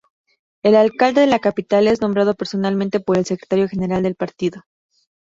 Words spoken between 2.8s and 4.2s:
por el Secretario General del